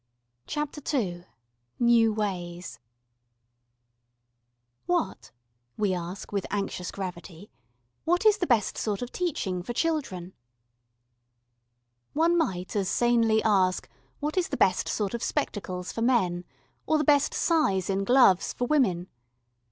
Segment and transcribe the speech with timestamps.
[0.45, 1.25] 8]] CHAPTER II
[1.77, 2.79] New Ways
[4.87, 5.29] "WHAT,"
[5.77, 7.51] we ask with anxious gravity,
[8.03, 10.33] "what is the best sort of teaching for children?"
[12.13, 13.87] One might as sanely ask
[14.19, 16.45] what is the best sort of spectacles for men,
[16.87, 19.07] or the best size in gloves for women.